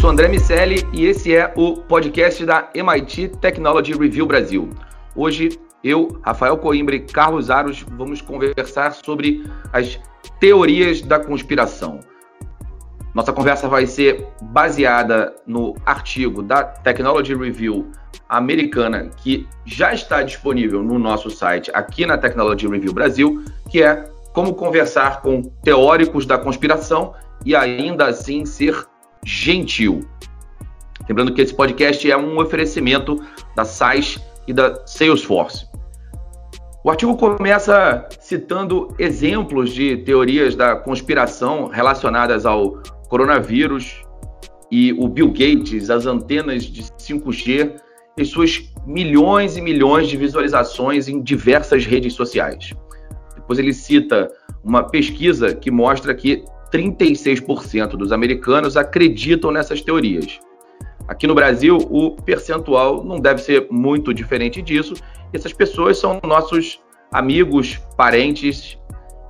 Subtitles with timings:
[0.00, 4.70] sou André Miceli e esse é o podcast da MIT Technology Review Brasil.
[5.14, 5.50] Hoje
[5.84, 10.00] eu, Rafael Coimbra e Carlos Aros vamos conversar sobre as
[10.40, 12.00] teorias da conspiração.
[13.12, 17.90] Nossa conversa vai ser baseada no artigo da Technology Review
[18.26, 24.08] americana, que já está disponível no nosso site aqui na Technology Review Brasil, que é
[24.32, 27.12] Como Conversar com Teóricos da Conspiração
[27.44, 28.89] e ainda assim ser
[29.24, 30.00] gentil.
[31.08, 33.16] Lembrando que esse podcast é um oferecimento
[33.56, 35.68] da SAIS e da Salesforce.
[36.82, 44.02] O artigo começa citando exemplos de teorias da conspiração relacionadas ao coronavírus
[44.70, 47.76] e o Bill Gates, as antenas de 5G
[48.16, 52.72] e suas milhões e milhões de visualizações em diversas redes sociais.
[53.34, 54.30] Depois ele cita
[54.64, 60.38] uma pesquisa que mostra que 36% dos americanos acreditam nessas teorias.
[61.08, 64.94] Aqui no Brasil, o percentual não deve ser muito diferente disso.
[65.32, 66.80] Essas pessoas são nossos
[67.12, 68.78] amigos, parentes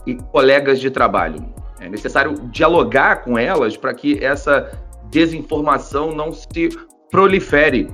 [0.06, 1.42] e colegas de trabalho.
[1.80, 4.70] É necessário dialogar com elas para que essa
[5.10, 6.68] desinformação não se
[7.10, 7.88] prolifere.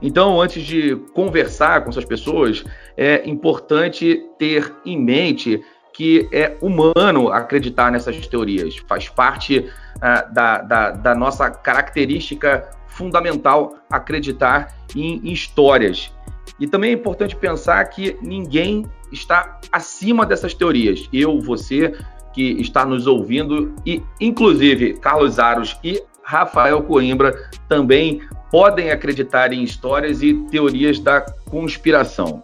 [0.00, 2.64] Então, antes de conversar com essas pessoas,
[2.96, 5.62] é importante ter em mente
[5.92, 13.74] que é humano acreditar nessas teorias, faz parte uh, da, da, da, nossa característica fundamental
[13.90, 16.12] acreditar em, histórias.
[16.58, 21.08] E também é importante pensar que ninguém está acima dessas teorias.
[21.12, 21.94] Eu, você
[22.32, 27.34] que está nos ouvindo e, inclusive, Carlos Aros e Rafael Coimbra
[27.68, 31.20] também podem acreditar em histórias e teorias da
[31.50, 32.42] conspiração.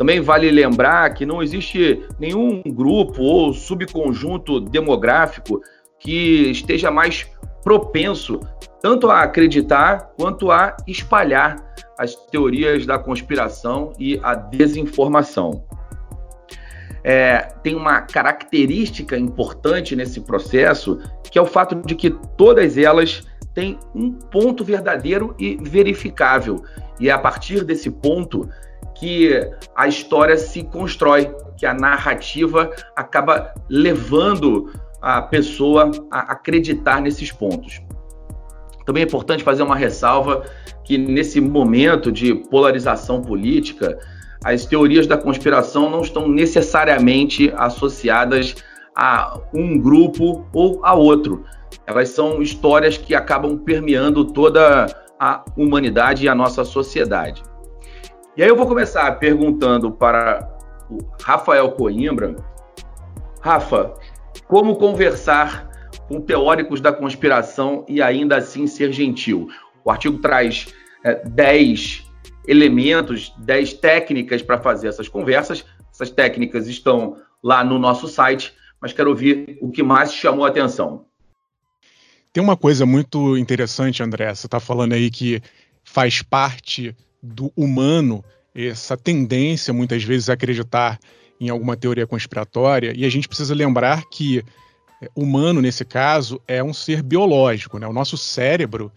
[0.00, 5.60] Também vale lembrar que não existe nenhum grupo ou subconjunto demográfico
[5.98, 7.30] que esteja mais
[7.62, 8.40] propenso
[8.80, 11.56] tanto a acreditar quanto a espalhar
[11.98, 15.66] as teorias da conspiração e a desinformação.
[17.04, 20.98] É, tem uma característica importante nesse processo,
[21.30, 22.08] que é o fato de que
[22.38, 23.22] todas elas
[23.52, 26.64] têm um ponto verdadeiro e verificável.
[26.98, 28.48] E é a partir desse ponto
[28.94, 37.32] que a história se constrói, que a narrativa acaba levando a pessoa a acreditar nesses
[37.32, 37.80] pontos.
[38.84, 40.44] Também é importante fazer uma ressalva
[40.84, 43.98] que nesse momento de polarização política,
[44.44, 48.56] as teorias da conspiração não estão necessariamente associadas
[48.96, 51.44] a um grupo ou a outro.
[51.86, 54.86] Elas são histórias que acabam permeando toda
[55.18, 57.42] a humanidade e a nossa sociedade.
[58.36, 60.48] E aí eu vou começar perguntando para
[60.88, 62.36] o Rafael Coimbra.
[63.40, 63.94] Rafa,
[64.46, 65.68] como conversar
[66.06, 69.48] com teóricos da conspiração e ainda assim ser gentil?
[69.84, 70.72] O artigo traz
[71.26, 75.64] 10 é, elementos, 10 técnicas para fazer essas conversas.
[75.92, 80.48] Essas técnicas estão lá no nosso site, mas quero ouvir o que mais chamou a
[80.48, 81.04] atenção.
[82.32, 84.32] Tem uma coisa muito interessante, André.
[84.32, 85.42] Você está falando aí que
[85.82, 90.98] faz parte do humano, essa tendência muitas vezes a acreditar
[91.40, 94.44] em alguma teoria conspiratória, e a gente precisa lembrar que
[95.02, 97.78] é, humano, nesse caso, é um ser biológico.
[97.78, 97.86] Né?
[97.86, 98.92] O nosso cérebro,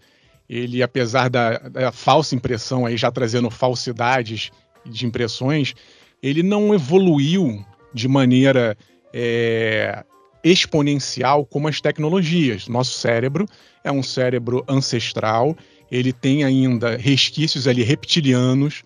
[0.48, 4.50] ele, apesar da, da falsa impressão, aí já trazendo falsidades
[4.84, 5.74] de impressões,
[6.22, 7.64] ele não evoluiu
[7.94, 8.76] de maneira
[9.12, 10.04] é,
[10.42, 12.68] exponencial como as tecnologias.
[12.68, 13.46] Nosso cérebro
[13.82, 15.56] é um cérebro ancestral
[15.94, 18.82] ele tem ainda resquícios ali reptilianos,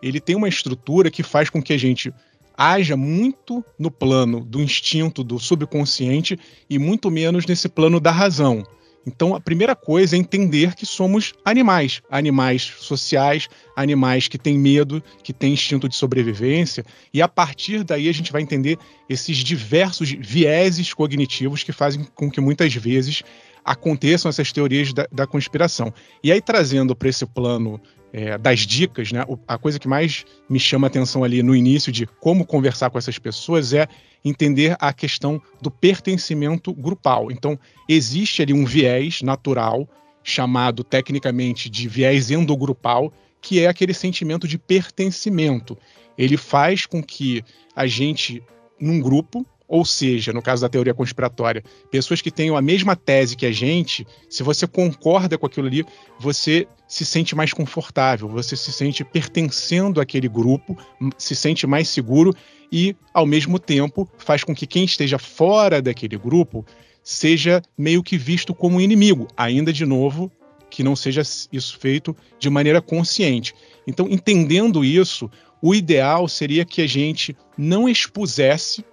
[0.00, 2.14] ele tem uma estrutura que faz com que a gente
[2.56, 6.38] haja muito no plano do instinto do subconsciente
[6.70, 8.62] e muito menos nesse plano da razão.
[9.04, 15.02] Então, a primeira coisa é entender que somos animais, animais sociais, animais que têm medo,
[15.24, 20.12] que têm instinto de sobrevivência, e a partir daí a gente vai entender esses diversos
[20.12, 23.24] vieses cognitivos que fazem com que muitas vezes
[23.64, 25.92] aconteçam essas teorias da, da conspiração.
[26.22, 27.80] E aí, trazendo para esse plano
[28.12, 32.06] é, das dicas, né, a coisa que mais me chama atenção ali no início de
[32.06, 33.88] como conversar com essas pessoas é
[34.24, 37.30] entender a questão do pertencimento grupal.
[37.30, 37.58] Então,
[37.88, 39.88] existe ali um viés natural,
[40.22, 43.12] chamado tecnicamente de viés endogrupal,
[43.42, 45.76] que é aquele sentimento de pertencimento.
[46.16, 47.44] Ele faz com que
[47.76, 48.42] a gente,
[48.80, 53.36] num grupo, ou seja, no caso da teoria conspiratória, pessoas que tenham a mesma tese
[53.36, 55.84] que a gente, se você concorda com aquilo ali,
[56.18, 60.76] você se sente mais confortável, você se sente pertencendo àquele grupo,
[61.16, 62.34] se sente mais seguro
[62.70, 66.64] e, ao mesmo tempo, faz com que quem esteja fora daquele grupo
[67.02, 70.30] seja meio que visto como inimigo, ainda de novo
[70.70, 71.22] que não seja
[71.52, 73.54] isso feito de maneira consciente.
[73.86, 75.30] Então, entendendo isso,
[75.62, 78.84] o ideal seria que a gente não expusesse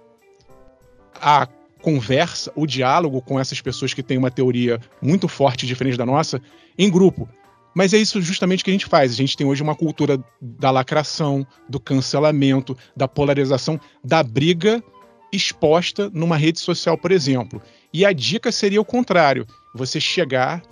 [1.22, 1.46] a
[1.80, 6.40] conversa, o diálogo com essas pessoas que têm uma teoria muito forte diferente da nossa
[6.76, 7.28] em grupo.
[7.74, 9.12] Mas é isso justamente que a gente faz.
[9.12, 14.82] A gente tem hoje uma cultura da lacração, do cancelamento, da polarização, da briga
[15.32, 17.62] exposta numa rede social, por exemplo.
[17.92, 20.62] E a dica seria o contrário: você chegar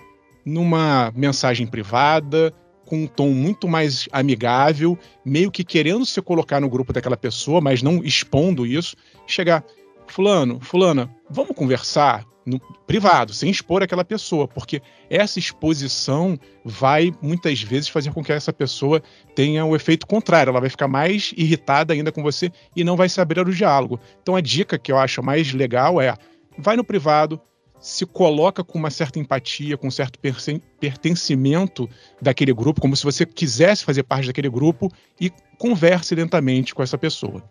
[0.45, 2.53] numa mensagem privada,
[2.85, 7.61] com um tom muito mais amigável, meio que querendo se colocar no grupo daquela pessoa,
[7.61, 8.95] mas não expondo isso,
[9.25, 9.63] chegar,
[10.11, 17.61] fulano, fulana, vamos conversar no privado, sem expor aquela pessoa, porque essa exposição vai muitas
[17.61, 19.01] vezes fazer com que essa pessoa
[19.35, 23.07] tenha o efeito contrário, ela vai ficar mais irritada ainda com você e não vai
[23.07, 23.99] se abrir ao diálogo.
[24.21, 26.15] Então a dica que eu acho mais legal é
[26.57, 27.39] vai no privado,
[27.79, 30.19] se coloca com uma certa empatia, com um certo
[30.79, 31.89] pertencimento
[32.21, 36.97] daquele grupo, como se você quisesse fazer parte daquele grupo e converse lentamente com essa
[36.97, 37.43] pessoa.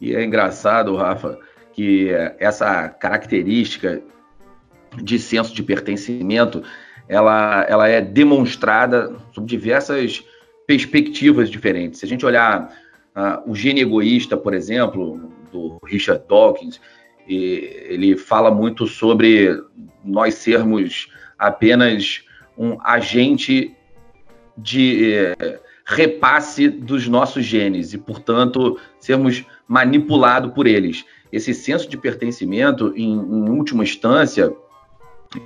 [0.00, 1.38] E é engraçado, Rafa,
[1.72, 4.02] que essa característica
[5.02, 6.62] de senso de pertencimento,
[7.08, 10.24] ela, ela é demonstrada sob diversas
[10.66, 12.00] perspectivas diferentes.
[12.00, 12.72] Se a gente olhar
[13.16, 16.80] uh, o gene egoísta, por exemplo, do Richard Dawkins,
[17.28, 19.56] ele fala muito sobre
[20.04, 21.08] nós sermos
[21.38, 22.24] apenas
[22.56, 23.74] um agente
[24.56, 31.02] de eh, repasse dos nossos genes e, portanto, sermos manipulados por eles.
[31.32, 34.52] Esse senso de pertencimento, em, em última instância,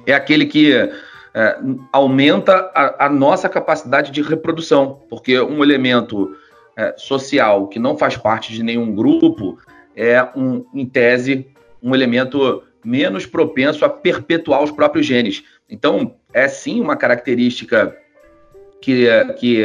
[0.05, 1.59] é aquele que é,
[1.93, 6.37] aumenta a, a, nossa capacidade de reprodução, porque um elemento
[6.77, 9.59] é, social que não faz parte de nenhum grupo
[9.95, 11.47] é, um, em tese,
[11.81, 15.45] um elemento menos propenso a perpetuar os próprios genes.
[15.71, 17.97] Então, é sim uma característica
[18.81, 19.07] que,
[19.39, 19.65] que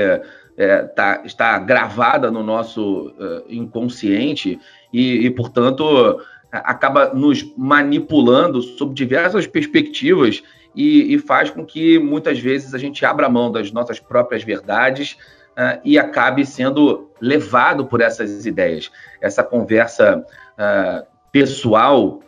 [0.61, 4.59] é, tá, está gravada no nosso uh, inconsciente
[4.93, 6.21] e, e, portanto,
[6.51, 10.43] acaba nos manipulando sob diversas perspectivas
[10.75, 15.17] e, e, faz com que muitas vezes a gente abra mão das nossas próprias verdades
[15.57, 18.91] uh, e acabe sendo levado por essas ideias.
[19.19, 22.21] Essa conversa uh, pessoal,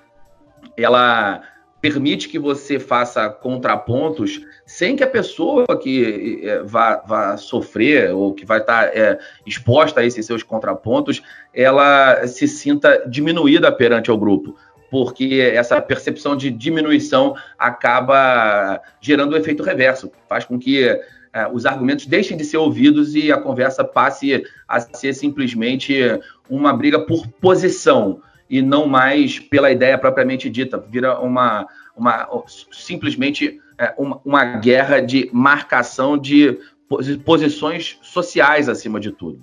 [0.75, 1.43] ela
[1.83, 8.33] permite que você faça contrapontos sem que a pessoa que é, vá, vá sofrer ou
[8.33, 11.21] que vai estar é, exposta a esses seus contrapontos,
[11.53, 14.55] ela se sinta diminuída perante o grupo,
[14.89, 21.01] porque essa percepção de diminuição acaba gerando o um efeito reverso, faz com que é,
[21.51, 25.99] os argumentos deixem de ser ouvidos e a conversa passe a ser simplesmente
[26.49, 28.21] uma briga por posição
[28.53, 30.77] e não mais pela ideia propriamente dita.
[30.77, 31.65] Vira uma,
[31.97, 32.29] uma
[32.71, 36.59] simplesmente é, uma, uma guerra de marcação de
[37.25, 39.41] posições sociais acima de tudo.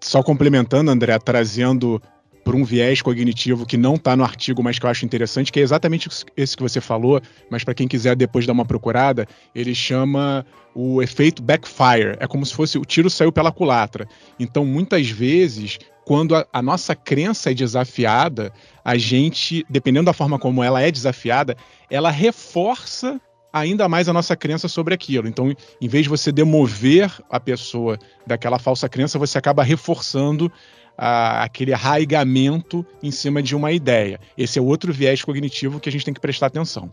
[0.00, 2.00] Só complementando, André, trazendo
[2.44, 5.58] por um viés cognitivo que não está no artigo, mas que eu acho interessante, que
[5.58, 7.20] é exatamente esse que você falou,
[7.50, 12.16] mas para quem quiser depois dar uma procurada, ele chama o efeito backfire.
[12.20, 14.06] É como se fosse o tiro saiu pela culatra.
[14.38, 18.52] Então, muitas vezes, quando a, a, nossa crença é desafiada,
[18.84, 21.56] a gente, dependendo da forma como ela é desafiada,
[21.88, 23.20] ela reforça
[23.52, 25.28] ainda mais a nossa crença sobre aquilo.
[25.28, 30.50] Então, em vez de você demover a pessoa daquela falsa crença, você acaba reforçando
[30.96, 34.18] a, aquele arraigamento em cima de uma ideia.
[34.36, 36.90] Esse é outro viés cognitivo que a gente tem que prestar atenção.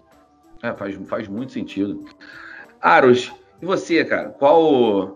[0.61, 2.03] É, faz, faz muito sentido.
[2.81, 4.29] Aros, e você, cara?
[4.29, 5.15] Qual,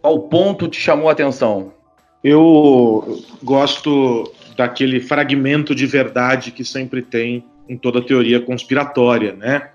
[0.00, 1.72] qual ponto te chamou a atenção?
[2.22, 9.70] Eu gosto daquele fragmento de verdade que sempre tem em toda teoria conspiratória, né?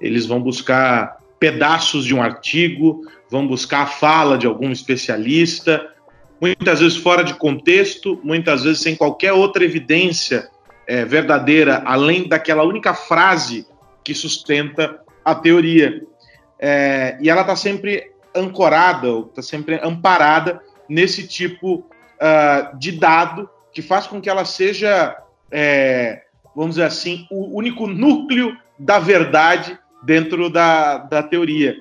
[0.00, 5.90] Eles vão buscar pedaços de um artigo, vão buscar a fala de algum especialista,
[6.40, 10.48] muitas vezes fora de contexto, muitas vezes sem qualquer outra evidência
[10.86, 13.66] é, verdadeira, além daquela única frase
[14.02, 16.02] que sustenta a teoria.
[16.58, 23.82] É, e ela está sempre ancorada, está sempre amparada nesse tipo uh, de dado que
[23.82, 25.16] faz com que ela seja,
[25.50, 26.22] é,
[26.54, 31.76] vamos dizer assim, o único núcleo da verdade dentro da, da teoria.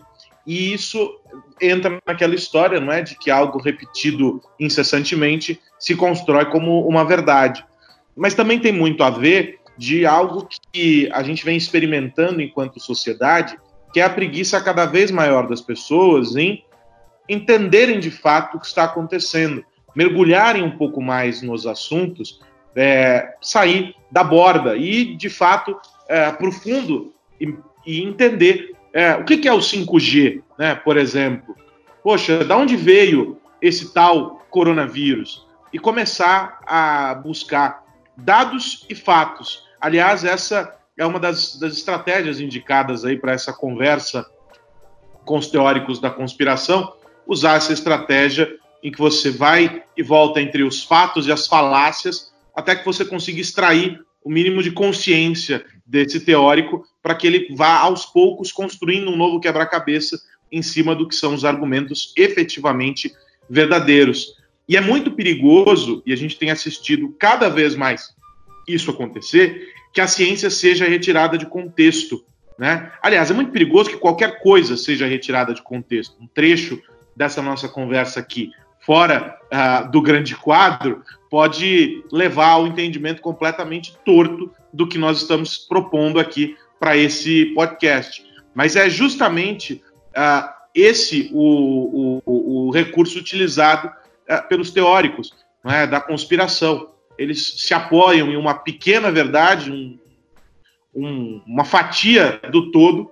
[0.46, 1.20] E isso
[1.60, 7.66] entra naquela história, não é, de que algo repetido incessantemente se constrói como uma verdade.
[8.16, 13.58] Mas também tem muito a ver de algo que a gente vem experimentando enquanto sociedade,
[13.94, 16.64] que é a preguiça cada vez maior das pessoas em
[17.34, 19.64] entenderem de fato o que está acontecendo,
[19.96, 22.42] mergulharem um pouco mais nos assuntos,
[22.76, 27.54] é, sair da borda e, de fato, é, profundo e,
[27.86, 31.56] e entender é, o que, que, é o 5G, né, por exemplo.
[32.04, 35.48] Poxa, da onde veio esse tal coronavírus?
[35.72, 37.84] E começar a buscar
[38.18, 39.64] dados e fatos.
[39.80, 44.26] Aliás, essa é uma das, das estratégias indicadas aí para essa conversa
[45.24, 46.94] com os teóricos da conspiração,
[47.28, 48.50] usar essa estratégia
[48.84, 53.06] em que você vai e volta entre os fatos e as falácias, até que você
[53.06, 59.10] consiga extrair o mínimo de consciência desse teórico para que ele vá aos poucos construindo
[59.10, 60.20] um novo quebra-cabeça
[60.52, 63.14] em cima do que são os argumentos efetivamente
[63.50, 64.36] verdadeiros.
[64.68, 68.14] E é muito perigoso, e a gente tem assistido cada vez mais
[68.68, 72.24] isso acontecer, que a ciência seja retirada de contexto.
[72.58, 72.92] Né?
[73.02, 76.16] Aliás, é muito perigoso que qualquer coisa seja retirada de contexto.
[76.22, 76.82] Um trecho
[77.16, 84.52] dessa nossa conversa aqui, fora uh, do grande quadro, pode levar ao entendimento completamente torto
[84.74, 88.26] do que nós estamos propondo aqui para esse podcast.
[88.54, 95.32] Mas é justamente uh, esse o, o, o, recurso utilizado uh, pelos teóricos
[95.64, 96.90] é, da conspiração.
[97.18, 100.00] Eles se apoiam em uma pequena verdade, um,
[100.94, 103.12] um, uma fatia do todo,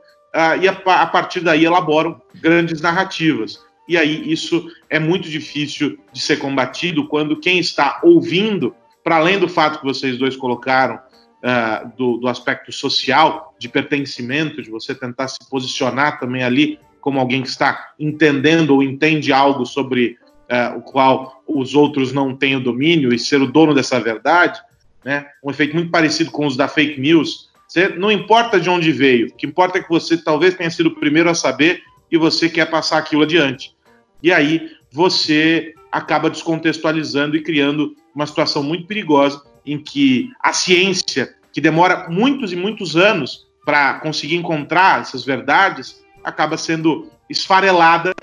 [0.61, 6.21] e a, a partir daí elaboram grandes narrativas e aí isso é muito difícil de
[6.21, 10.99] ser combatido quando quem está ouvindo, para além do fato que vocês dois colocaram,
[11.43, 17.19] uh, do, do, aspecto social, de pertencimento, de você tentar se posicionar também ali como
[17.19, 20.17] alguém que está entendendo ou entende algo sobre
[20.51, 24.61] uh, o qual os outros não têm o domínio e ser o dono dessa verdade,
[25.03, 25.25] né?
[25.43, 27.49] um efeito muito parecido com os da fake news.
[27.67, 30.87] Você, não importa de onde veio, o que importa é que você talvez tenha sido
[30.87, 31.81] o primeiro a saber
[32.11, 33.75] e você quer passar aquilo adiante.
[34.21, 41.35] E aí você acaba descontextualizando e criando uma situação muito perigosa em que a ciência,
[41.51, 48.13] que demora muitos e muitos anos para conseguir encontrar essas verdades, acaba sendo esfarelada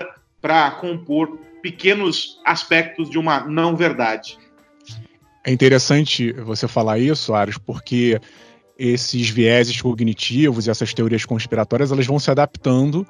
[0.41, 4.37] para compor pequenos aspectos de uma não verdade.
[5.43, 8.19] É interessante você falar isso, Aros, porque
[8.77, 13.07] esses vieses cognitivos e essas teorias conspiratórias elas vão se adaptando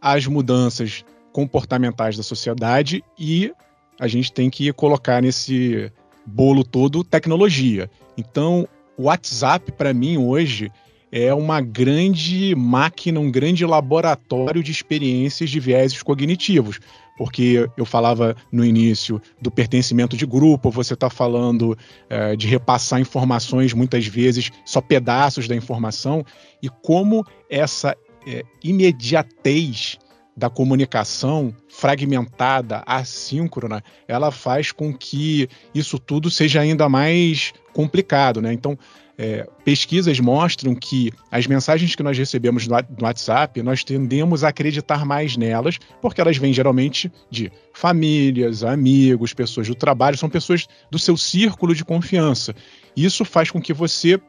[0.00, 1.04] às mudanças
[1.36, 3.52] comportamentais da sociedade e
[4.00, 5.92] a gente tem que colocar nesse
[6.24, 7.90] bolo todo tecnologia.
[8.16, 8.66] Então,
[8.96, 10.72] o WhatsApp, para mim, hoje,
[11.12, 16.80] é uma grande máquina, um grande laboratório de experiências de viéses cognitivos.
[17.18, 21.76] Porque eu falava no início do pertencimento de grupo, você está falando
[22.08, 26.24] é, de repassar informações, muitas vezes só pedaços da informação,
[26.62, 27.94] e como essa
[28.26, 29.98] é, imediatez
[30.36, 38.52] da comunicação fragmentada, assíncrona, ela faz com que isso tudo seja ainda mais complicado, né?
[38.52, 38.78] Então,
[39.18, 45.06] é, pesquisas mostram que as mensagens que nós recebemos no WhatsApp, nós tendemos a acreditar
[45.06, 50.98] mais nelas, porque elas vêm geralmente de famílias, amigos, pessoas do trabalho, são pessoas do
[50.98, 52.54] seu círculo de confiança.
[52.94, 54.20] Isso faz com que você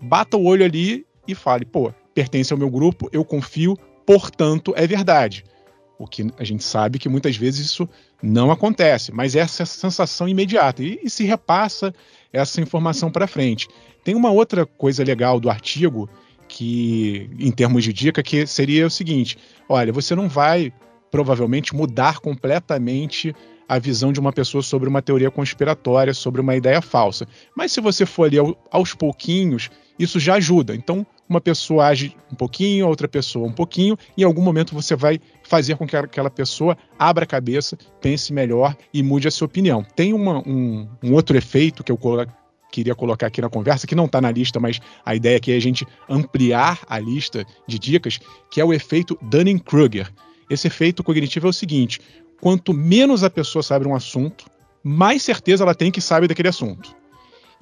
[0.00, 4.86] bata o olho ali e fale, pô, pertence ao meu grupo, eu confio, portanto, é
[4.88, 5.44] verdade.
[5.98, 7.88] O que a gente sabe que muitas vezes isso
[8.22, 11.94] não acontece, mas essa é a sensação imediata e, e se repassa
[12.32, 13.68] essa informação para frente.
[14.02, 16.08] Tem uma outra coisa legal do artigo
[16.48, 20.72] que, em termos de dica, que seria o seguinte: olha, você não vai
[21.10, 23.34] provavelmente mudar completamente
[23.68, 27.26] a visão de uma pessoa sobre uma teoria conspiratória, sobre uma ideia falsa.
[27.56, 28.36] Mas se você for ali
[28.70, 30.74] aos pouquinhos, isso já ajuda.
[30.74, 34.74] Então, uma pessoa age um pouquinho, a outra pessoa um pouquinho, e em algum momento
[34.74, 39.30] você vai fazer com que aquela pessoa abra a cabeça, pense melhor e mude a
[39.30, 39.84] sua opinião.
[39.96, 41.98] Tem uma, um, um outro efeito que eu
[42.70, 45.56] queria colocar aqui na conversa, que não está na lista, mas a ideia aqui é
[45.56, 48.18] a gente ampliar a lista de dicas,
[48.50, 50.10] que é o efeito Dunning-Kruger.
[50.48, 52.00] Esse efeito cognitivo é o seguinte:
[52.40, 54.44] quanto menos a pessoa sabe um assunto,
[54.82, 57.01] mais certeza ela tem que sabe daquele assunto.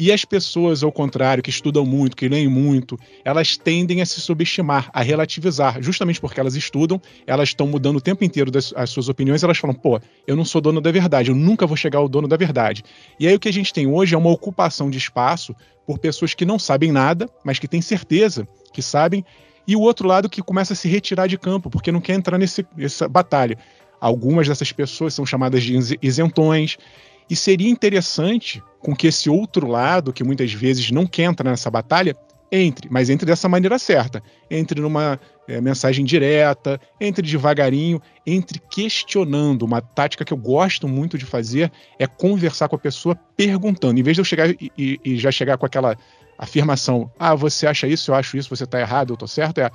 [0.03, 4.19] E as pessoas, ao contrário, que estudam muito, que leem muito, elas tendem a se
[4.19, 5.83] subestimar, a relativizar.
[5.83, 9.59] Justamente porque elas estudam, elas estão mudando o tempo inteiro das, as suas opiniões, elas
[9.59, 12.39] falam, pô, eu não sou dono da verdade, eu nunca vou chegar ao dono da
[12.39, 12.83] verdade.
[13.19, 15.55] E aí o que a gente tem hoje é uma ocupação de espaço
[15.87, 19.23] por pessoas que não sabem nada, mas que têm certeza que sabem,
[19.69, 22.39] e o outro lado que começa a se retirar de campo, porque não quer entrar
[22.39, 23.59] nesse, nessa batalha.
[24.01, 26.79] Algumas dessas pessoas são chamadas de isentões,
[27.31, 31.71] e seria interessante com que esse outro lado, que muitas vezes não quer entrar nessa
[31.71, 32.17] batalha,
[32.51, 34.21] entre, mas entre dessa maneira certa.
[34.51, 39.63] Entre numa é, mensagem direta, entre devagarinho, entre questionando.
[39.63, 44.01] Uma tática que eu gosto muito de fazer é conversar com a pessoa perguntando.
[44.01, 45.97] Em vez de eu chegar e, e, e já chegar com aquela
[46.37, 49.71] afirmação, ah, você acha isso, eu acho isso, você está errado, eu estou certo, é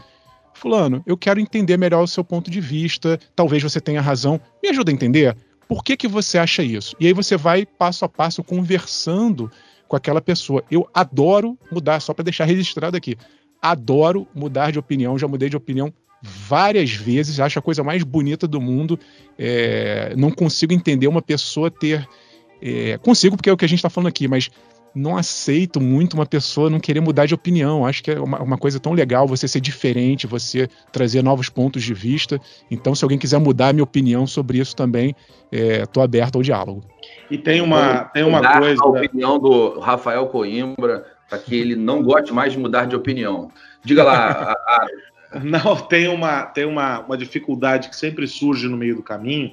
[0.53, 4.69] Fulano, eu quero entender melhor o seu ponto de vista, talvez você tenha razão, me
[4.69, 6.95] ajuda a entender por que, que você acha isso.
[6.99, 9.51] E aí você vai passo a passo conversando
[9.87, 10.63] com aquela pessoa.
[10.69, 13.15] Eu adoro mudar, só para deixar registrado aqui,
[13.61, 18.47] adoro mudar de opinião, já mudei de opinião várias vezes, acho a coisa mais bonita
[18.47, 18.99] do mundo.
[19.37, 22.07] É, não consigo entender uma pessoa ter.
[22.61, 24.49] É, consigo, porque é o que a gente está falando aqui, mas
[24.95, 27.85] não aceito muito uma pessoa não querer mudar de opinião.
[27.85, 31.83] Acho que é uma, uma, coisa tão legal você ser diferente, você trazer novos pontos
[31.83, 32.39] de vista.
[32.71, 35.13] Então, se alguém quiser mudar a minha opinião sobre isso também,
[35.51, 36.83] estou é, aberto ao diálogo.
[37.29, 38.81] E tem uma, tem uma coisa.
[38.81, 43.51] A opinião do Rafael Coimbra para que ele não goste mais de mudar de opinião.
[43.83, 44.31] Diga lá.
[44.65, 44.75] a,
[45.33, 45.39] a...
[45.43, 49.51] Não, tem, uma, tem uma, uma dificuldade que sempre surge no meio do caminho,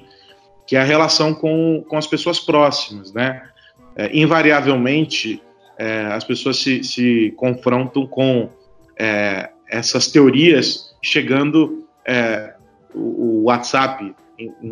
[0.65, 3.49] que é a relação com, com as pessoas próximas, né?
[3.95, 5.41] É, invariavelmente
[5.77, 8.49] é, as pessoas se, se confrontam com
[8.97, 11.85] é, essas teorias chegando.
[12.05, 12.53] É,
[12.93, 14.13] o, o, WhatsApp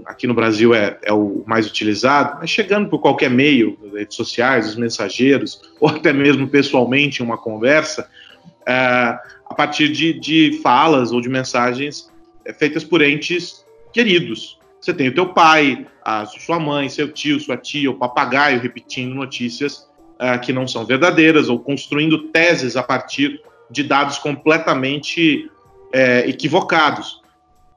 [0.05, 4.67] aqui no Brasil é, é, o mais utilizado, mas chegando por qualquer meio, redes sociais,
[4.67, 8.09] os mensageiros, ou até mesmo pessoalmente em uma conversa,
[8.67, 12.11] é, a partir de, de falas ou de mensagens
[12.57, 14.60] feitas por entes queridos.
[14.81, 19.13] Você tem o teu pai, a sua mãe, seu tio, sua tia, o papagaio repetindo
[19.13, 25.50] notícias uh, que não são verdadeiras ou construindo teses a partir de dados completamente
[25.93, 27.21] é, equivocados.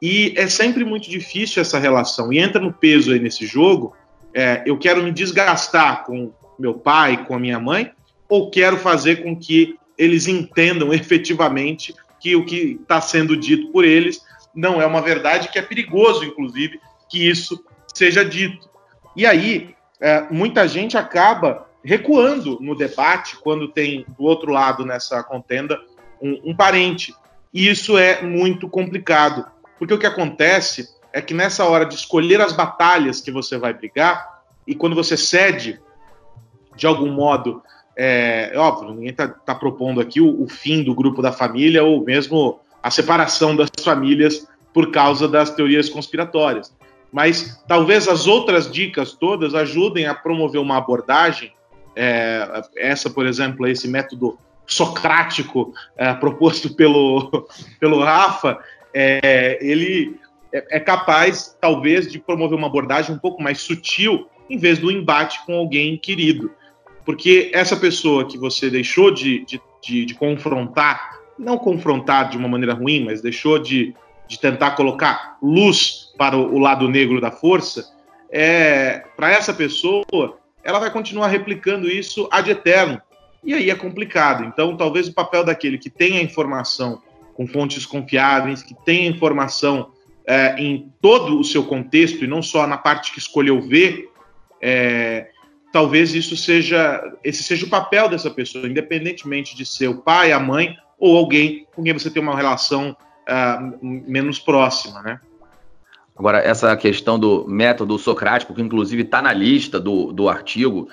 [0.02, 2.32] E é sempre muito difícil essa relação.
[2.32, 3.94] E entra no peso aí nesse jogo.
[4.34, 7.92] É, eu quero me desgastar com meu pai, com a minha mãe,
[8.28, 13.84] ou quero fazer com que eles entendam efetivamente que o que está sendo dito por
[13.84, 14.23] eles
[14.54, 18.68] não é uma verdade, que é perigoso, inclusive, que isso seja dito.
[19.16, 25.23] E aí, é, muita gente acaba recuando no debate quando tem do outro lado nessa
[25.23, 25.80] contenda
[26.21, 27.14] um, um parente.
[27.52, 29.47] E isso é muito complicado,
[29.78, 33.73] porque o que acontece é que nessa hora de escolher as batalhas que você vai
[33.73, 35.78] brigar, e quando você cede,
[36.75, 37.62] de algum modo,
[37.97, 41.84] é, é óbvio, ninguém está tá propondo aqui o, o, fim do grupo da família
[41.84, 46.75] ou mesmo a separação das famílias por causa das teorias conspiratórias
[47.14, 51.52] mas talvez as outras dicas todas ajudem a promover uma abordagem.
[51.94, 57.46] É, essa, por exemplo, esse método socrático é, proposto pelo,
[57.78, 58.58] pelo Rafa,
[58.92, 60.18] é, ele
[60.52, 64.90] é, é capaz, talvez, de promover uma abordagem um pouco mais sutil, em vez do
[64.90, 66.50] embate com alguém querido.
[67.04, 72.48] Porque essa pessoa que você deixou de, de, de, de confrontar, não confrontar de uma
[72.48, 73.94] maneira ruim, mas deixou de,
[74.26, 77.93] de tentar colocar luz para o, lado negro da força,
[78.30, 83.00] é, para essa pessoa, ela vai continuar replicando isso ad eterno.
[83.43, 84.45] E aí é complicado.
[84.45, 87.02] Então, talvez o papel daquele que tem a informação
[87.34, 89.91] com fontes confiáveis, que tem a informação
[90.26, 94.08] é, em todo o seu contexto e não só na parte que escolheu ver,
[94.60, 95.28] é,
[95.73, 100.41] talvez isso seja esse seja o papel dessa pessoa, independentemente de ser o pai, a
[100.41, 102.97] mãe ou alguém com quem você tem uma relação
[103.28, 105.21] uh, menos próxima, né?
[106.17, 110.89] Agora, essa questão do método socrático, que inclusive está na lista do, do artigo,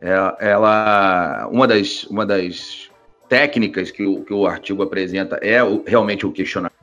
[0.00, 2.90] é, ela, uma das, uma das
[3.28, 6.74] técnicas que o, que o artigo apresenta é o, realmente o questionamento.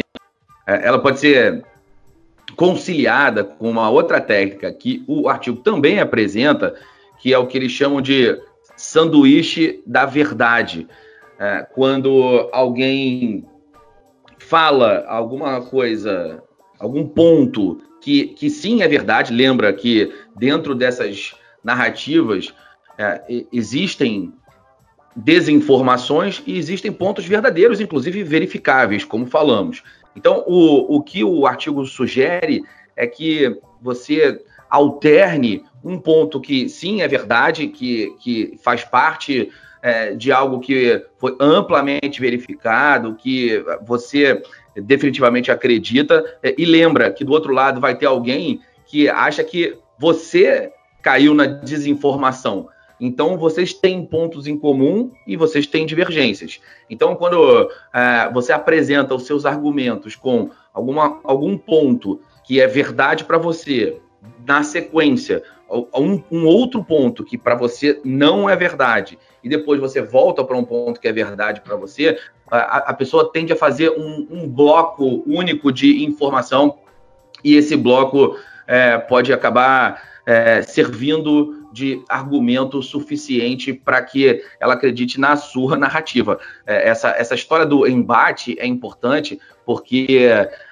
[0.65, 1.63] É, ela pode ser
[2.55, 6.75] conciliada com uma outra técnica que o artigo também apresenta,
[7.19, 8.36] que é o que eles chamam de
[8.75, 10.88] sanduíche da verdade.
[11.38, 13.45] É, quando alguém
[14.37, 16.43] fala alguma coisa,
[16.79, 22.53] algum ponto que, que sim é verdade, lembra que dentro dessas narrativas
[22.97, 24.33] é, existem
[25.15, 29.81] desinformações e existem pontos verdadeiros, inclusive verificáveis, como falamos.
[30.15, 32.61] Então, o, o que o artigo sugere
[32.95, 39.51] é que você alterne um ponto que sim é verdade, que, que faz parte
[39.85, 44.41] é, de algo que foi amplamente verificado, que você
[44.75, 49.77] definitivamente acredita, é, e lembra que do outro lado vai ter alguém que acha que
[49.99, 50.71] você
[51.03, 52.67] caiu na desinformação.
[52.99, 56.59] Então, vocês têm pontos em comum e vocês têm divergências.
[56.89, 63.23] Então, quando é, você apresenta os seus argumentos com alguma, algum ponto que é verdade
[63.23, 63.99] para você,
[64.47, 70.01] na sequência, um, um outro ponto que para você não é verdade, e depois você
[70.01, 72.17] volta para um ponto que é verdade para você,
[72.49, 76.78] a, a, pessoa tende a fazer um, um, bloco único de informação,
[77.43, 85.19] e esse bloco é, pode acabar é, servindo de argumento suficiente para que ela acredite
[85.19, 86.39] na sua narrativa.
[86.65, 90.30] É, essa, essa história do embate é importante porque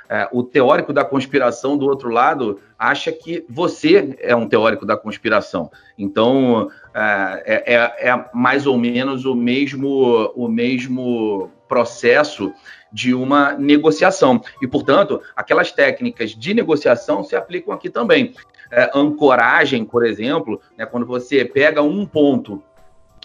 [0.10, 4.98] é, o teórico da conspiração do outro lado acha que você é um teórico da
[4.98, 5.72] conspiração.
[5.98, 12.54] Então é, é, é, é mais ou menos o mesmo, o mesmo processo
[12.92, 14.40] de uma negociação.
[14.62, 18.36] E, portanto, aquelas técnicas de negociação se aplicam aqui também.
[18.72, 22.62] É, ancoragem, por exemplo, né, quando você pega um ponto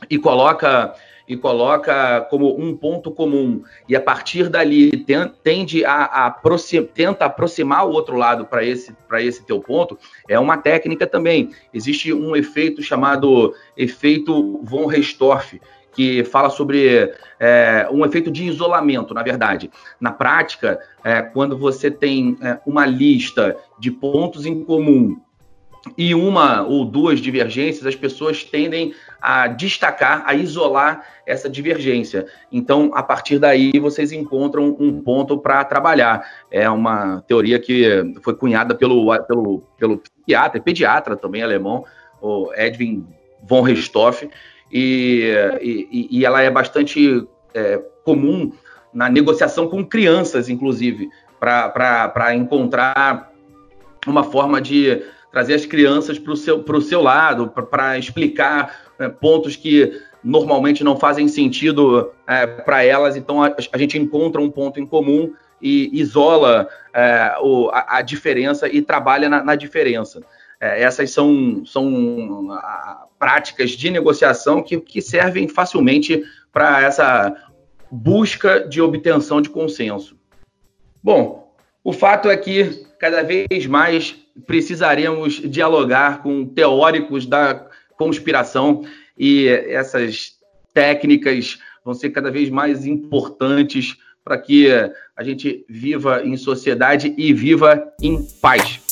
[0.08, 0.94] e coloca
[1.28, 4.90] e coloca como um ponto comum e a partir dali
[5.42, 9.98] tende a, a aproxim, tenta aproximar o outro lado para esse para esse teu ponto
[10.28, 15.60] é uma técnica também existe um efeito chamado efeito von Restorff
[15.92, 19.68] que fala sobre é, um efeito de isolamento, na verdade.
[20.00, 25.20] Na prática, é, quando você tem é, uma lista de pontos em comum
[25.96, 32.26] e uma ou duas divergências, as pessoas tendem a destacar, a isolar essa divergência.
[32.50, 36.24] Então, a partir daí, vocês encontram um ponto para trabalhar.
[36.50, 41.84] É uma teoria que foi cunhada pelo, pelo, pelo psiquiatra, pediatra também alemão,
[42.20, 43.06] o Edwin
[43.42, 44.30] von Richthofen,
[44.70, 48.52] e, e, e ela é bastante é, comum
[48.92, 53.32] na negociação com crianças, inclusive, para encontrar
[54.06, 59.56] uma forma de trazer as crianças para o seu, seu lado, para explicar é, pontos
[59.56, 63.16] que normalmente não fazem sentido é, para elas.
[63.16, 68.02] Então, a, a, gente encontra um ponto em comum e isola é, o, a, a,
[68.02, 70.22] diferença e trabalha na, na diferença.
[70.60, 77.34] É, essas são, são a, práticas de negociação que, que servem facilmente para essa
[77.90, 80.16] busca de obtenção de consenso.
[81.02, 88.84] Bom, o fato é que cada vez mais precisaremos dialogar com teóricos da conspiração
[89.18, 90.38] e essas
[90.72, 94.68] técnicas vão ser cada vez mais importantes para que
[95.16, 98.87] a gente viva em sociedade e viva em paz.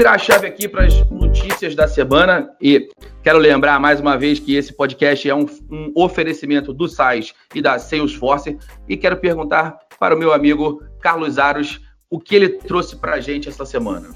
[0.00, 2.88] Virar a chave aqui para as notícias da semana e
[3.22, 7.60] quero lembrar mais uma vez que esse podcast é um, um oferecimento do SAIS e
[7.60, 8.56] da Salesforce
[8.88, 13.20] e quero perguntar para o meu amigo Carlos Aros o que ele trouxe para a
[13.20, 14.08] gente essa semana.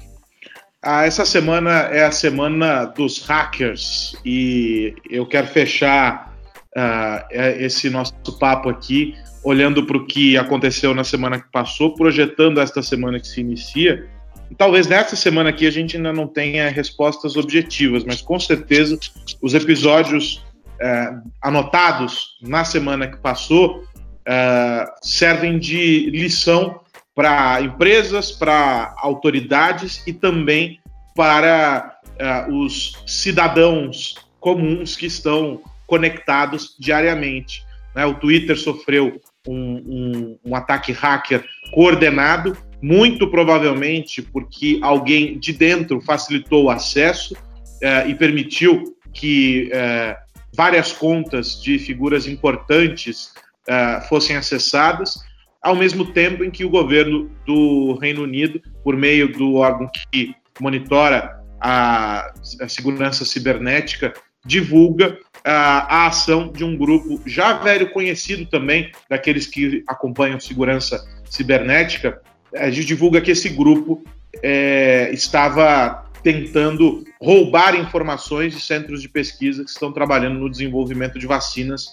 [0.81, 6.35] Ah, essa semana é a semana dos hackers e eu quero fechar
[6.75, 7.27] uh,
[7.59, 12.81] esse nosso papo aqui olhando para o que aconteceu na semana que passou, projetando esta
[12.81, 14.14] semana que se inicia
[14.57, 18.97] Talvez nessa semana aqui a gente ainda não tenha respostas objetivas, mas com certeza
[19.41, 20.43] os episódios
[20.79, 23.83] é, anotados na semana que passou
[24.25, 26.79] é, servem de lição
[27.13, 30.79] para empresas, para autoridades e também
[31.15, 37.63] para é, os cidadãos comuns que estão conectados diariamente.
[37.95, 38.05] Né?
[38.05, 46.01] O Twitter sofreu um, um, um ataque hacker coordenado muito provavelmente porque alguém de dentro
[46.01, 47.35] facilitou o acesso
[47.81, 50.17] eh, e permitiu que eh,
[50.55, 53.33] várias contas de figuras importantes
[53.67, 55.19] eh, fossem acessadas,
[55.61, 60.35] ao mesmo tempo em que o governo do Reino Unido, por meio do órgão que
[60.59, 64.13] monitora a, a segurança cibernética,
[64.45, 72.21] divulga a ação de um grupo já velho conhecido também daqueles que acompanham segurança cibernética,
[72.57, 74.03] a gente divulga que esse grupo
[74.41, 81.27] é, estava tentando roubar informações de centros de pesquisa que estão trabalhando no desenvolvimento de
[81.27, 81.85] vacinas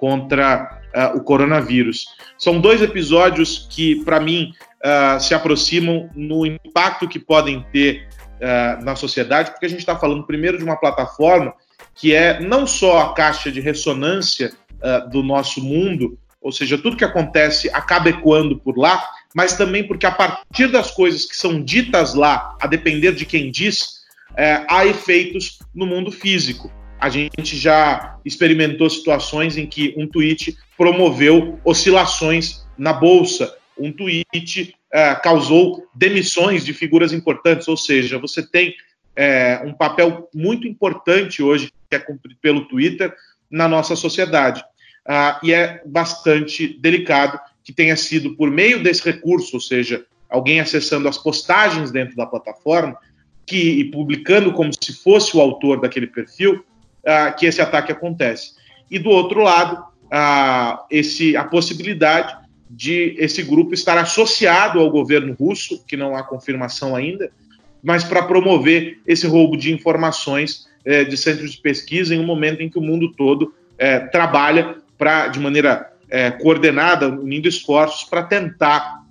[0.00, 2.06] contra uh, o coronavírus.
[2.38, 4.52] São dois episódios que, para mim,
[4.82, 9.96] uh, se aproximam no impacto que podem ter uh, na sociedade, porque a gente está
[9.96, 11.52] falando primeiro de uma plataforma
[11.94, 14.52] que é não só a caixa de ressonância
[15.12, 20.06] do nosso mundo, ou seja, tudo que acontece acaba ecoando por lá, mas também porque
[20.06, 24.00] a partir das coisas que são ditas lá, a depender de quem diz,
[24.36, 26.72] é, há efeitos no mundo físico.
[26.98, 34.74] A gente já experimentou situações em que um tweet promoveu oscilações na bolsa, um tweet
[34.92, 38.74] é, causou demissões de figuras importantes, ou seja, você tem
[39.16, 43.14] é, um papel muito importante hoje que é cumprido pelo Twitter
[43.50, 44.62] na nossa sociedade.
[45.06, 50.60] Ah, e é bastante delicado que tenha sido por meio desse recurso, ou seja, alguém
[50.60, 52.96] acessando as postagens dentro da plataforma
[53.46, 56.64] que, e publicando como se fosse o autor daquele perfil,
[57.04, 58.52] uh, que esse ataque acontece.
[58.90, 62.36] E do outro lado, uh, esse, a possibilidade
[62.70, 67.30] de esse grupo estar associado ao governo russo, que não há confirmação ainda,
[67.82, 72.62] mas para promover esse roubo de informações é, de centros de pesquisa em um momento
[72.62, 78.24] em que o mundo todo é, trabalha para, de maneira é, coordenada, unindo esforços para
[78.24, 79.04] tentar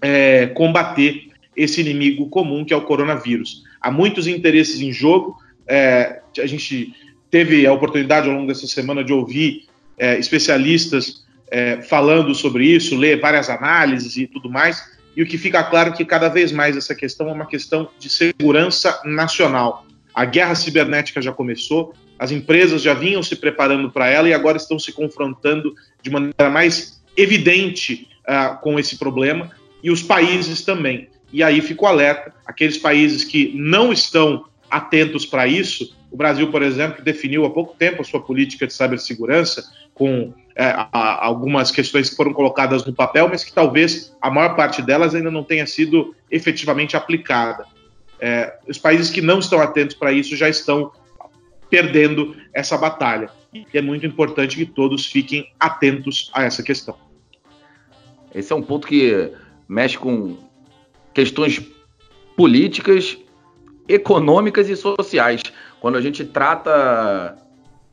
[0.00, 3.64] é, combater esse inimigo comum que é o coronavírus.
[3.80, 5.36] Há muitos interesses em jogo.
[5.66, 6.94] É, a gente
[7.30, 9.64] teve a oportunidade ao longo dessa semana de ouvir
[9.98, 14.82] é, especialistas é, falando sobre isso, ler várias análises e tudo mais.
[15.16, 17.88] E o que fica claro é que cada vez mais essa questão é uma questão
[17.98, 19.86] de segurança nacional.
[20.14, 24.56] A guerra cibernética já começou, as empresas já vinham se preparando para ela e agora
[24.56, 29.50] estão se confrontando de maneira mais evidente uh, com esse problema,
[29.82, 31.08] e os países também.
[31.32, 36.62] E aí fico alerta: aqueles países que não estão atentos para isso, o Brasil, por
[36.62, 42.10] exemplo, definiu há pouco tempo a sua política de cibersegurança, com é, a, algumas questões
[42.10, 45.66] que foram colocadas no papel, mas que talvez a maior parte delas ainda não tenha
[45.66, 47.66] sido efetivamente aplicada.
[48.18, 50.90] É, os países que não estão atentos para isso já estão
[51.70, 53.30] perdendo essa batalha.
[53.52, 56.96] E é muito importante que todos fiquem atentos a essa questão.
[58.34, 59.32] Esse é um ponto que
[59.68, 60.36] mexe com
[61.14, 61.60] questões
[62.36, 63.16] políticas,
[63.88, 65.42] econômicas e sociais.
[65.80, 67.36] Quando a gente trata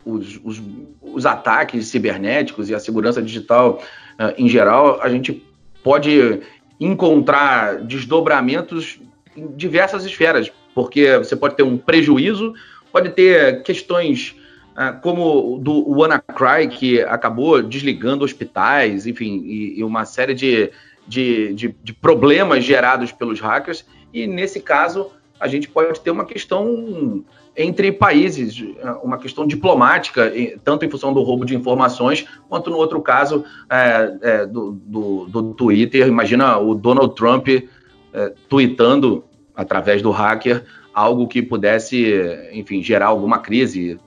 [0.05, 0.61] os, os,
[1.01, 3.81] os ataques cibernéticos e a segurança digital
[4.19, 5.41] uh, em geral, a gente
[5.81, 6.41] pode
[6.79, 8.99] encontrar desdobramentos
[9.35, 12.53] em diversas esferas, porque você pode ter um prejuízo,
[12.93, 14.35] pode ter questões
[14.77, 20.71] uh, como do WannaCry, que acabou desligando hospitais, enfim, e, e uma série de,
[21.07, 26.23] de, de, de problemas gerados pelos hackers, e nesse caso a gente pode ter uma
[26.23, 27.25] questão
[27.57, 28.63] entre países,
[29.03, 30.31] uma questão diplomática,
[30.63, 35.25] tanto em função do roubo de informações, quanto no outro caso é, é, do, do,
[35.25, 36.07] do, Twitter.
[36.07, 39.23] Imagina o Donald Trump é, tweetando
[39.55, 42.05] através do hacker algo que pudesse,
[42.51, 43.99] enfim, gerar alguma crise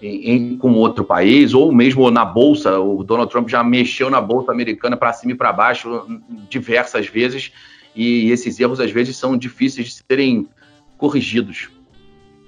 [0.00, 2.78] em, em, com outro país, ou mesmo na bolsa.
[2.80, 6.06] O Donald Trump já mexeu na bolsa americana para cima e para baixo
[6.48, 7.52] diversas vezes,
[7.94, 10.48] e esses erros às vezes são difíceis de serem
[10.96, 11.68] corrigidos.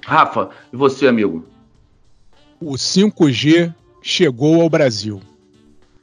[0.04, 1.44] Rafa, e você, amigo?
[2.60, 5.20] O 5G chegou ao Brasil.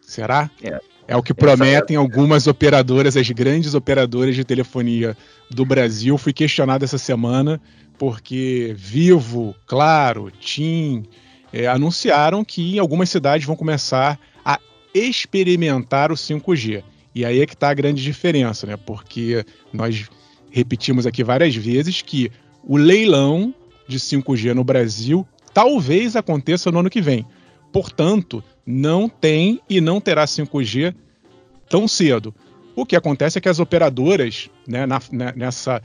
[0.02, 0.50] Será?
[0.62, 0.80] É.
[1.12, 2.00] É o que prometem é...
[2.00, 5.17] algumas operadoras, as grandes operadoras de telefonia
[5.50, 6.17] do Brasil.
[6.17, 7.60] Fui questionado essa semana
[7.97, 11.04] porque Vivo, Claro, TIM
[11.52, 14.58] é, anunciaram que em algumas cidades vão começar a
[14.95, 16.82] experimentar o 5G.
[17.13, 18.78] E aí é que está a grande diferença, né?
[18.78, 20.10] Porque nós
[20.50, 22.32] repetimos aqui várias vezes que
[22.63, 23.54] o leilão
[23.86, 27.26] de 5G no Brasil talvez aconteça no ano que vem.
[27.71, 30.93] Portanto, não tem e não terá 5G
[31.69, 32.34] tão cedo.
[32.75, 34.99] O que acontece é que as operadoras, né, na,
[35.36, 35.81] nessa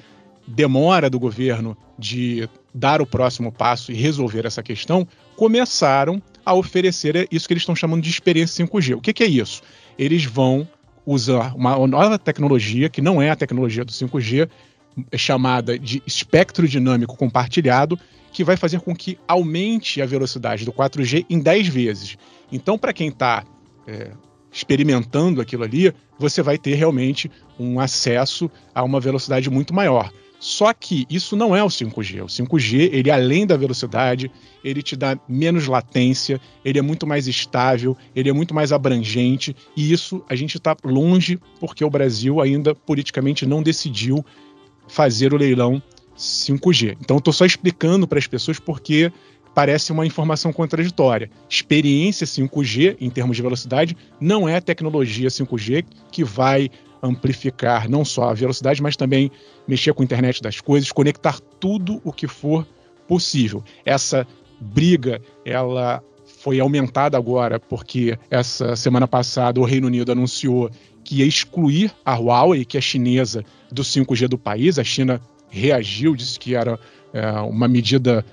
[0.46, 7.26] demora do governo de dar o próximo passo e resolver essa questão, começaram a oferecer
[7.30, 8.96] isso que eles estão chamando de experiência 5G.
[8.96, 9.62] O que, que é isso?
[9.98, 10.68] Eles vão
[11.04, 14.48] usar uma nova tecnologia, que não é a tecnologia do 5G,
[15.16, 17.98] chamada de espectro dinâmico compartilhado,
[18.36, 22.18] que vai fazer com que aumente a velocidade do 4G em 10 vezes.
[22.52, 23.42] Então, para quem está
[23.86, 24.10] é,
[24.52, 30.12] experimentando aquilo ali, você vai ter realmente um acesso a uma velocidade muito maior.
[30.38, 32.22] Só que isso não é o 5G.
[32.22, 34.30] O 5G, ele além da velocidade,
[34.62, 39.56] ele te dá menos latência, ele é muito mais estável, ele é muito mais abrangente,
[39.74, 44.22] e isso a gente está longe porque o Brasil ainda politicamente não decidiu
[44.86, 45.82] fazer o leilão
[46.16, 46.96] 5G.
[47.00, 49.12] Então, estou só explicando para as pessoas porque
[49.54, 51.30] parece uma informação contraditória.
[51.48, 56.70] Experiência 5G, em termos de velocidade, não é a tecnologia 5G que vai
[57.02, 59.30] amplificar não só a velocidade, mas também
[59.66, 62.66] mexer com a internet das coisas, conectar tudo o que for
[63.06, 63.62] possível.
[63.84, 64.26] Essa
[64.60, 66.02] briga, ela
[66.42, 70.70] foi aumentada agora porque essa semana passada o Reino Unido anunciou
[71.02, 74.78] que ia excluir a Huawei, que é chinesa, do 5G do país.
[74.78, 76.78] A China reagiu, disse que era
[77.12, 78.24] é, uma medida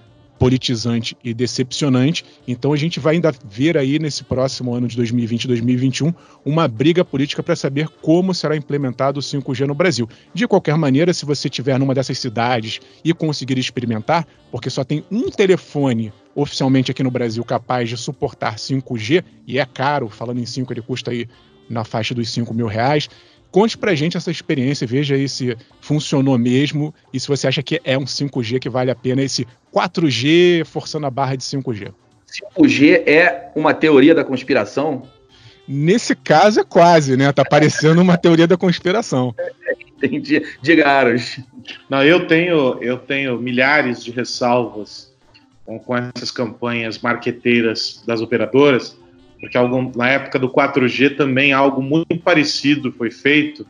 [0.43, 2.26] politizante e decepcionante.
[2.45, 6.67] Então a gente vai ainda ver aí nesse próximo ano de 2020 e 2021 uma
[6.67, 10.10] briga política para saber como será implementado o 5G no Brasil.
[10.34, 15.06] De qualquer maneira, se você estiver numa dessas cidades e conseguir experimentar, porque só tem
[15.10, 20.45] um telefone oficialmente aqui no Brasil capaz de suportar 5G, e é caro, falando em
[20.45, 21.26] 5, ele custa aí
[21.69, 23.10] na faixa dos 5 mil reais.
[23.53, 27.79] Conte pra gente essa experiência, veja aí se funcionou mesmo e se você acha que
[27.83, 31.93] é um 5G que vale a pena esse 4G forçando a barra de 5G.
[32.57, 35.03] 5G é uma teoria da conspiração?
[35.67, 37.31] Nesse caso é quase, né?
[37.31, 39.35] Tá parecendo uma teoria da conspiração.
[40.01, 40.43] Entendi.
[40.59, 41.39] Diga, Aros.
[41.87, 45.13] Não, eu tenho, eu tenho milhares de ressalvas
[45.63, 48.97] com, com essas campanhas marqueteiras das operadoras,
[49.43, 53.67] porque algum, na época do 4G também algo muito parecido foi feito,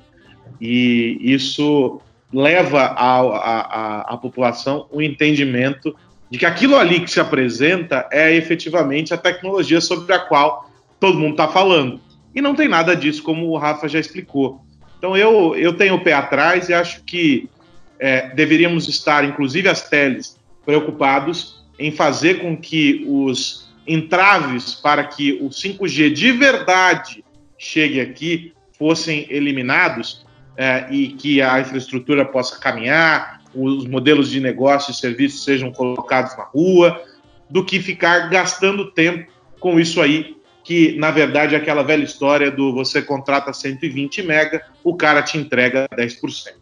[0.62, 2.00] e isso
[2.32, 5.96] leva à população o um entendimento
[6.30, 11.18] de que aquilo ali que se apresenta é efetivamente a tecnologia sobre a qual todo
[11.18, 12.00] mundo está falando.
[12.36, 14.62] E não tem nada disso, como o Rafa já explicou.
[15.00, 17.50] Então eu, eu tenho o pé atrás e acho que
[17.98, 25.34] é, deveríamos estar, inclusive as teles, preocupados em fazer com que os entraves para que
[25.42, 27.24] o 5G de verdade
[27.58, 30.26] chegue aqui fossem eliminados
[30.58, 36.36] é, e que a infraestrutura possa caminhar, os modelos de negócio e serviços sejam colocados
[36.38, 37.02] na rua,
[37.50, 42.50] do que ficar gastando tempo com isso aí, que na verdade é aquela velha história
[42.50, 46.54] do você contrata 120 mega, o cara te entrega 10%.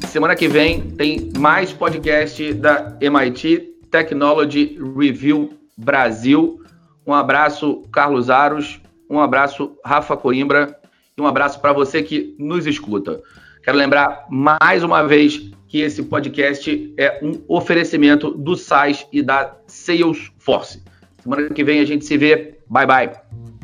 [0.10, 6.64] Semana que vem tem mais podcast da MIT Technology Review Brasil.
[7.04, 8.80] Um abraço, Carlos Aros.
[9.10, 10.80] Um abraço, Rafa Coimbra.
[11.18, 13.22] E um abraço para você que nos escuta.
[13.64, 19.56] Quero lembrar mais uma vez que esse podcast é um oferecimento do SAIS e da
[19.68, 20.82] Salesforce.
[21.22, 22.60] Semana que vem a gente se vê.
[22.70, 23.57] Bye, bye.